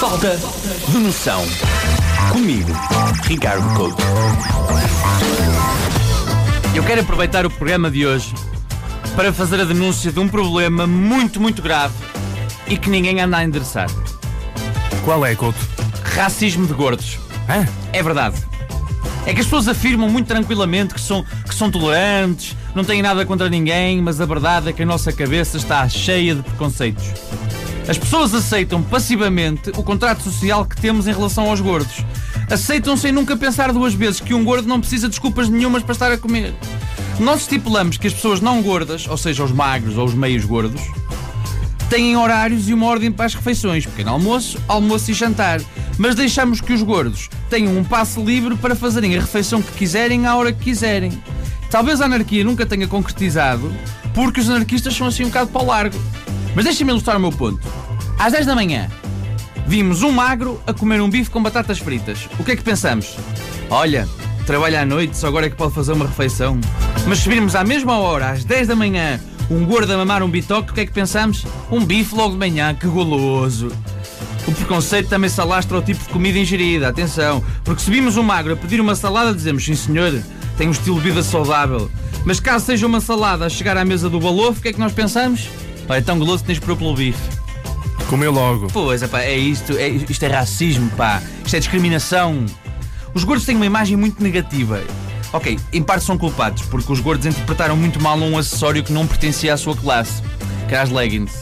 Falta 0.00 0.34
de 0.88 0.96
noção. 0.96 1.44
Comigo, 2.32 2.72
Ricardo 3.24 3.74
Couto. 3.74 4.02
Eu 6.74 6.82
quero 6.82 7.02
aproveitar 7.02 7.44
o 7.44 7.50
programa 7.50 7.90
de 7.90 8.06
hoje 8.06 8.32
para 9.14 9.30
fazer 9.30 9.60
a 9.60 9.64
denúncia 9.64 10.10
de 10.10 10.18
um 10.18 10.26
problema 10.26 10.86
muito, 10.86 11.38
muito 11.38 11.60
grave 11.60 11.92
e 12.66 12.78
que 12.78 12.88
ninguém 12.88 13.20
anda 13.20 13.36
a 13.36 13.44
endereçar. 13.44 13.90
Qual 15.04 15.26
é, 15.26 15.34
Couto? 15.34 15.58
Racismo 16.02 16.66
de 16.66 16.72
gordos. 16.72 17.18
Hã? 17.46 17.68
É 17.92 18.02
verdade. 18.02 18.36
É 19.26 19.34
que 19.34 19.40
as 19.40 19.46
pessoas 19.46 19.68
afirmam 19.68 20.08
muito 20.08 20.28
tranquilamente 20.28 20.94
que 20.94 21.00
são, 21.00 21.22
que 21.46 21.54
são 21.54 21.70
tolerantes, 21.70 22.56
não 22.74 22.84
têm 22.84 23.02
nada 23.02 23.26
contra 23.26 23.50
ninguém, 23.50 24.00
mas 24.00 24.18
a 24.18 24.24
verdade 24.24 24.70
é 24.70 24.72
que 24.72 24.82
a 24.82 24.86
nossa 24.86 25.12
cabeça 25.12 25.58
está 25.58 25.86
cheia 25.90 26.36
de 26.36 26.42
preconceitos. 26.42 27.04
As 27.90 27.98
pessoas 27.98 28.32
aceitam 28.32 28.84
passivamente 28.84 29.70
o 29.70 29.82
contrato 29.82 30.22
social 30.22 30.64
que 30.64 30.80
temos 30.80 31.08
em 31.08 31.12
relação 31.12 31.50
aos 31.50 31.60
gordos. 31.60 32.04
Aceitam 32.48 32.96
sem 32.96 33.10
nunca 33.10 33.36
pensar 33.36 33.72
duas 33.72 33.92
vezes 33.92 34.20
que 34.20 34.32
um 34.32 34.44
gordo 34.44 34.68
não 34.68 34.78
precisa 34.78 35.08
de 35.08 35.10
desculpas 35.10 35.48
nenhumas 35.48 35.82
para 35.82 35.94
estar 35.94 36.12
a 36.12 36.16
comer. 36.16 36.54
Nós 37.18 37.40
estipulamos 37.40 37.96
que 37.96 38.06
as 38.06 38.14
pessoas 38.14 38.40
não 38.40 38.62
gordas, 38.62 39.08
ou 39.08 39.16
seja, 39.16 39.42
os 39.42 39.50
magros 39.50 39.98
ou 39.98 40.04
os 40.04 40.14
meios 40.14 40.44
gordos, 40.44 40.80
têm 41.88 42.16
horários 42.16 42.68
e 42.68 42.74
uma 42.74 42.86
ordem 42.86 43.10
para 43.10 43.26
as 43.26 43.34
refeições: 43.34 43.84
pequeno 43.86 44.12
almoço, 44.12 44.56
almoço 44.68 45.10
e 45.10 45.14
jantar. 45.14 45.60
Mas 45.98 46.14
deixamos 46.14 46.60
que 46.60 46.72
os 46.72 46.84
gordos 46.84 47.28
tenham 47.50 47.76
um 47.76 47.82
passo 47.82 48.24
livre 48.24 48.54
para 48.54 48.76
fazerem 48.76 49.16
a 49.16 49.20
refeição 49.20 49.60
que 49.60 49.72
quiserem 49.72 50.26
à 50.26 50.36
hora 50.36 50.52
que 50.52 50.62
quiserem. 50.62 51.20
Talvez 51.68 52.00
a 52.00 52.04
anarquia 52.04 52.44
nunca 52.44 52.64
tenha 52.64 52.86
concretizado, 52.86 53.74
porque 54.14 54.38
os 54.38 54.48
anarquistas 54.48 54.94
são 54.94 55.08
assim 55.08 55.24
um 55.24 55.28
bocado 55.28 55.50
para 55.50 55.62
o 55.62 55.66
largo. 55.66 56.00
Mas 56.54 56.64
deixem-me 56.64 56.92
ilustrar 56.92 57.16
o 57.16 57.20
meu 57.20 57.30
ponto. 57.30 57.79
Às 58.20 58.34
10 58.34 58.44
da 58.44 58.54
manhã, 58.54 58.86
vimos 59.66 60.02
um 60.02 60.12
magro 60.12 60.62
a 60.66 60.74
comer 60.74 61.00
um 61.00 61.08
bife 61.08 61.30
com 61.30 61.42
batatas 61.42 61.78
fritas. 61.78 62.28
O 62.38 62.44
que 62.44 62.52
é 62.52 62.56
que 62.56 62.62
pensamos? 62.62 63.16
Olha, 63.70 64.06
trabalha 64.44 64.82
à 64.82 64.84
noite, 64.84 65.16
só 65.16 65.28
agora 65.28 65.46
é 65.46 65.48
que 65.48 65.56
pode 65.56 65.72
fazer 65.72 65.92
uma 65.92 66.06
refeição. 66.06 66.60
Mas 67.06 67.20
se 67.20 67.28
virmos 67.30 67.56
à 67.56 67.64
mesma 67.64 67.98
hora, 67.98 68.28
às 68.28 68.44
10 68.44 68.68
da 68.68 68.76
manhã, 68.76 69.18
um 69.50 69.64
gordo 69.64 69.90
a 69.94 69.96
mamar 69.96 70.22
um 70.22 70.28
bitoque, 70.28 70.70
o 70.70 70.74
que 70.74 70.82
é 70.82 70.86
que 70.86 70.92
pensamos? 70.92 71.46
Um 71.70 71.82
bife 71.82 72.14
logo 72.14 72.32
de 72.32 72.38
manhã, 72.38 72.74
que 72.74 72.86
goloso. 72.86 73.72
O 74.46 74.52
preconceito 74.52 75.08
também 75.08 75.30
se 75.30 75.40
alastra 75.40 75.78
ao 75.78 75.82
tipo 75.82 76.04
de 76.04 76.10
comida 76.10 76.38
ingerida, 76.38 76.88
atenção, 76.88 77.42
porque 77.64 77.80
se 77.80 77.90
vimos 77.90 78.18
um 78.18 78.22
magro 78.22 78.52
a 78.52 78.56
pedir 78.56 78.82
uma 78.82 78.94
salada, 78.94 79.32
dizemos 79.32 79.64
sim 79.64 79.74
senhor, 79.74 80.22
tem 80.58 80.68
um 80.68 80.72
estilo 80.72 80.96
de 80.96 81.08
vida 81.08 81.22
saudável. 81.22 81.90
Mas 82.26 82.38
caso 82.38 82.66
seja 82.66 82.86
uma 82.86 83.00
salada 83.00 83.46
a 83.46 83.48
chegar 83.48 83.78
à 83.78 83.84
mesa 83.84 84.10
do 84.10 84.20
balofo, 84.20 84.58
o 84.58 84.62
que 84.62 84.68
é 84.68 84.72
que 84.74 84.78
nós 84.78 84.92
pensamos? 84.92 85.48
Olha, 85.88 85.96
é 85.96 86.02
tão 86.02 86.18
goloso 86.18 86.42
que 86.42 86.48
tens 86.48 86.58
pôr 86.58 86.76
pelo 86.76 86.94
bife. 86.94 87.39
Comeu 88.10 88.32
logo. 88.32 88.66
Pois, 88.72 89.04
epá, 89.04 89.20
é 89.20 89.38
isto, 89.38 89.78
é, 89.78 89.88
isto 89.88 90.22
é 90.24 90.26
racismo, 90.26 90.90
pá. 90.96 91.22
Isto 91.44 91.54
é 91.54 91.60
discriminação. 91.60 92.44
Os 93.14 93.22
gordos 93.22 93.46
têm 93.46 93.54
uma 93.54 93.64
imagem 93.64 93.96
muito 93.96 94.20
negativa. 94.20 94.82
Ok, 95.32 95.56
em 95.72 95.80
parte 95.80 96.04
são 96.04 96.18
culpados, 96.18 96.62
porque 96.62 96.92
os 96.92 96.98
gordos 96.98 97.24
interpretaram 97.24 97.76
muito 97.76 98.02
mal 98.02 98.18
um 98.18 98.36
acessório 98.36 98.82
que 98.82 98.92
não 98.92 99.06
pertencia 99.06 99.54
à 99.54 99.56
sua 99.56 99.76
classe, 99.76 100.20
que 100.66 100.74
era 100.74 100.82
as 100.82 100.90
leggings. 100.90 101.40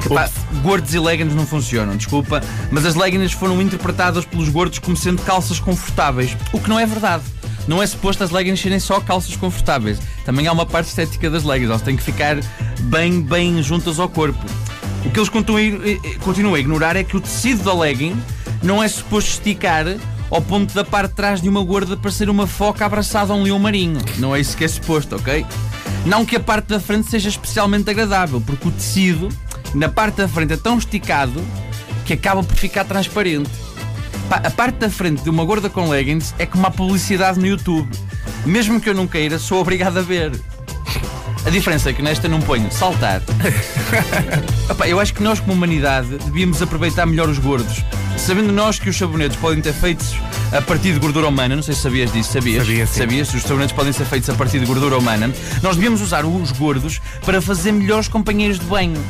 Que, 0.00 0.08
pá, 0.08 0.30
gordos 0.62 0.94
e 0.94 1.00
leggings 1.00 1.34
não 1.34 1.44
funcionam, 1.44 1.96
desculpa, 1.96 2.40
mas 2.70 2.86
as 2.86 2.94
leggings 2.94 3.32
foram 3.32 3.60
interpretadas 3.60 4.24
pelos 4.24 4.48
gordos 4.48 4.78
como 4.78 4.96
sendo 4.96 5.20
calças 5.22 5.58
confortáveis, 5.58 6.36
o 6.52 6.60
que 6.60 6.68
não 6.68 6.78
é 6.78 6.86
verdade. 6.86 7.24
Não 7.66 7.82
é 7.82 7.86
suposto 7.88 8.22
as 8.22 8.30
leggings 8.30 8.62
serem 8.62 8.78
só 8.78 9.00
calças 9.00 9.34
confortáveis. 9.34 9.98
Também 10.24 10.46
há 10.46 10.52
uma 10.52 10.64
parte 10.64 10.90
estética 10.90 11.28
das 11.28 11.42
leggings, 11.42 11.70
elas 11.70 11.82
têm 11.82 11.96
que 11.96 12.04
ficar 12.04 12.36
bem, 12.82 13.20
bem 13.20 13.60
juntas 13.64 13.98
ao 13.98 14.08
corpo. 14.08 14.38
O 15.04 15.10
que 15.10 15.18
eles 15.18 15.28
continuam, 15.28 15.80
continuam 16.20 16.54
a 16.54 16.58
ignorar 16.58 16.96
é 16.96 17.04
que 17.04 17.16
o 17.16 17.20
tecido 17.20 17.64
da 17.64 17.72
legging 17.72 18.20
não 18.62 18.82
é 18.82 18.88
suposto 18.88 19.30
esticar 19.30 19.86
ao 20.30 20.42
ponto 20.42 20.74
da 20.74 20.84
parte 20.84 21.10
de 21.10 21.16
trás 21.16 21.40
de 21.40 21.48
uma 21.48 21.62
gorda 21.62 21.96
parecer 21.96 22.28
uma 22.28 22.46
foca 22.46 22.84
abraçada 22.84 23.32
a 23.32 23.36
um 23.36 23.42
leão 23.42 23.58
marinho. 23.58 24.00
Não 24.18 24.34
é 24.34 24.40
isso 24.40 24.56
que 24.56 24.64
é 24.64 24.68
suposto, 24.68 25.16
ok? 25.16 25.46
Não 26.04 26.24
que 26.24 26.36
a 26.36 26.40
parte 26.40 26.66
da 26.66 26.80
frente 26.80 27.08
seja 27.08 27.28
especialmente 27.28 27.88
agradável, 27.90 28.40
porque 28.40 28.68
o 28.68 28.70
tecido 28.70 29.28
na 29.74 29.88
parte 29.88 30.16
da 30.16 30.28
frente 30.28 30.52
é 30.52 30.56
tão 30.56 30.78
esticado 30.78 31.42
que 32.04 32.12
acaba 32.12 32.42
por 32.42 32.56
ficar 32.56 32.84
transparente. 32.84 33.50
A 34.30 34.50
parte 34.50 34.76
da 34.76 34.90
frente 34.90 35.22
de 35.22 35.30
uma 35.30 35.44
gorda 35.44 35.70
com 35.70 35.88
leggings 35.88 36.34
é 36.38 36.44
como 36.44 36.66
a 36.66 36.70
publicidade 36.70 37.38
no 37.38 37.46
YouTube. 37.46 37.88
Mesmo 38.44 38.80
que 38.80 38.88
eu 38.88 38.94
não 38.94 39.06
queira, 39.06 39.38
sou 39.38 39.60
obrigado 39.60 39.98
a 39.98 40.02
ver. 40.02 40.32
A 41.44 41.50
diferença 41.50 41.90
é 41.90 41.92
que 41.92 42.02
nesta 42.02 42.28
não 42.28 42.40
ponho 42.40 42.70
saltar. 42.70 43.22
Epá, 44.70 44.88
eu 44.88 45.00
acho 45.00 45.14
que 45.14 45.22
nós, 45.22 45.40
como 45.40 45.52
humanidade, 45.52 46.18
devíamos 46.24 46.60
aproveitar 46.60 47.06
melhor 47.06 47.28
os 47.28 47.38
gordos. 47.38 47.84
Sabendo 48.16 48.52
nós 48.52 48.78
que 48.78 48.90
os 48.90 48.96
sabonetes 48.96 49.36
podem 49.38 49.60
ter 49.62 49.72
feitos 49.72 50.14
a 50.52 50.60
partir 50.60 50.92
de 50.92 50.98
gordura 50.98 51.28
humana, 51.28 51.54
não 51.56 51.62
sei 51.62 51.74
se 51.74 51.82
sabias 51.82 52.12
disso, 52.12 52.32
sabias? 52.32 52.66
Sabia, 52.66 52.86
sim. 52.86 52.98
Sabias? 53.00 53.34
Os 53.34 53.42
sabonetes 53.42 53.72
podem 53.72 53.92
ser 53.92 54.04
feitos 54.04 54.28
a 54.28 54.34
partir 54.34 54.58
de 54.58 54.66
gordura 54.66 54.98
humana. 54.98 55.32
Nós 55.62 55.76
devíamos 55.76 56.00
usar 56.00 56.24
os 56.24 56.52
gordos 56.52 57.00
para 57.24 57.40
fazer 57.40 57.72
melhores 57.72 58.08
companheiros 58.08 58.58
de 58.58 58.66
banho. 58.66 59.02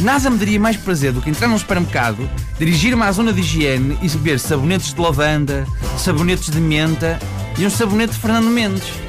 Nada 0.00 0.28
me 0.28 0.38
daria 0.38 0.60
mais 0.60 0.76
prazer 0.76 1.12
do 1.12 1.22
que 1.22 1.30
entrar 1.30 1.48
num 1.48 1.58
supermercado, 1.58 2.28
dirigir-me 2.58 3.02
à 3.02 3.12
zona 3.12 3.32
de 3.32 3.40
higiene 3.40 3.98
e 4.02 4.08
ver 4.08 4.38
sabonetes 4.38 4.92
de 4.92 5.00
lavanda, 5.00 5.66
sabonetes 5.96 6.50
de 6.50 6.60
menta 6.60 7.18
e 7.58 7.64
um 7.64 7.70
sabonete 7.70 8.12
de 8.12 8.18
Fernando 8.18 8.48
Mendes. 8.50 9.05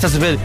Estás 0.00 0.16
a 0.16 0.18
ver? 0.18 0.38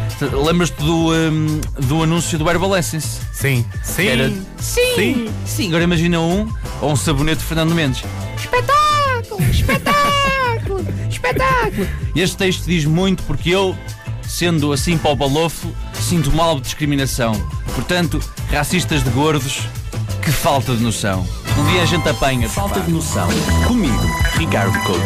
Lembras-te 0.45 0.75
do, 0.83 1.13
hum, 1.13 1.61
do 1.79 2.03
anúncio 2.03 2.37
do 2.37 2.49
Herbal 2.49 2.75
Essence? 2.75 3.21
Sim. 3.31 3.65
Sim. 3.83 4.07
Era- 4.07 4.29
Sim, 4.59 4.95
Sim. 4.95 5.29
sim. 5.45 5.67
Agora 5.69 5.85
imagina 5.85 6.19
um 6.19 6.51
ou 6.81 6.91
um 6.91 6.95
sabonete 6.97 7.37
de 7.39 7.45
Fernando 7.45 7.73
Mendes. 7.73 8.03
Espetáculo! 8.37 9.41
Espetáculo! 9.49 10.85
Espetáculo! 11.09 11.87
Este 12.13 12.35
texto 12.35 12.65
diz 12.65 12.83
muito 12.83 13.23
porque 13.23 13.49
eu, 13.49 13.73
sendo 14.27 14.73
assim 14.73 14.97
para 14.97 15.11
o 15.11 15.15
balofo, 15.15 15.71
sinto 15.93 16.33
mal 16.33 16.55
de 16.55 16.63
discriminação. 16.63 17.33
Portanto, 17.75 18.19
racistas 18.51 19.05
de 19.05 19.09
gordos, 19.11 19.61
que 20.21 20.31
falta 20.33 20.75
de 20.75 20.83
noção. 20.83 21.25
Um 21.57 21.71
dia 21.71 21.81
a 21.83 21.85
gente 21.85 22.09
apanha. 22.09 22.49
Falta 22.49 22.81
de 22.81 22.91
noção. 22.91 23.29
Comigo, 23.65 24.03
Ricardo 24.37 24.77
Couto. 24.83 25.01